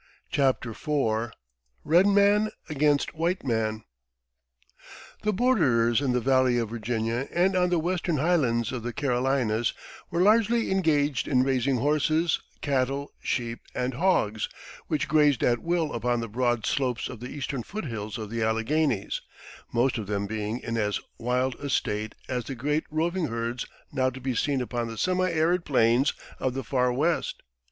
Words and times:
CHAPTER 0.31 0.71
IV 0.71 1.31
RED 1.83 2.07
MAN 2.07 2.49
AGAINST 2.69 3.13
WHITE 3.13 3.43
MAN 3.43 3.83
The 5.21 5.31
borderers 5.31 6.01
in 6.01 6.11
the 6.13 6.19
Valley 6.19 6.57
of 6.57 6.69
Virginia 6.71 7.27
and 7.31 7.55
on 7.55 7.69
the 7.69 7.77
western 7.77 8.17
highlands 8.17 8.71
of 8.71 8.81
the 8.81 8.93
Carolinas 8.93 9.75
were 10.09 10.23
largely 10.23 10.71
engaged 10.71 11.27
in 11.27 11.43
raising 11.43 11.77
horses, 11.77 12.41
cattle, 12.61 13.13
sheep, 13.19 13.59
and 13.75 13.93
hogs, 13.93 14.49
which 14.87 15.07
grazed 15.07 15.43
at 15.43 15.59
will 15.59 15.93
upon 15.93 16.19
the 16.19 16.27
broad 16.27 16.65
slopes 16.65 17.07
of 17.07 17.19
the 17.19 17.29
eastern 17.29 17.61
foot 17.61 17.85
hills 17.85 18.17
of 18.17 18.31
the 18.31 18.41
Alleghanies, 18.41 19.21
most 19.71 19.99
of 19.99 20.07
them 20.07 20.25
being 20.25 20.59
in 20.61 20.77
as 20.77 20.99
wild 21.19 21.53
a 21.59 21.69
state 21.69 22.15
as 22.27 22.45
the 22.45 22.55
great 22.55 22.85
roving 22.89 23.27
herds 23.27 23.67
now 23.91 24.09
to 24.09 24.19
be 24.19 24.33
seen 24.33 24.61
upon 24.61 24.87
the 24.87 24.97
semi 24.97 25.29
arid 25.31 25.63
plains 25.63 26.11
of 26.39 26.55
the 26.55 26.63
far 26.63 26.91
West. 26.91 27.43